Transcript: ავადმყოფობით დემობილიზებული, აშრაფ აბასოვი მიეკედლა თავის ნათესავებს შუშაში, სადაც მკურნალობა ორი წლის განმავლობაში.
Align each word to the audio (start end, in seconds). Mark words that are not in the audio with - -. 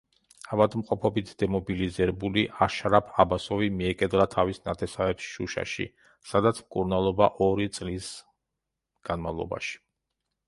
ავადმყოფობით 0.55 1.31
დემობილიზებული, 1.41 2.45
აშრაფ 2.67 3.11
აბასოვი 3.23 3.67
მიეკედლა 3.81 4.25
თავის 4.35 4.61
ნათესავებს 4.69 5.27
შუშაში, 5.33 5.87
სადაც 6.31 6.61
მკურნალობა 6.65 7.27
ორი 7.49 7.67
წლის 7.77 8.07
განმავლობაში. 9.11 9.77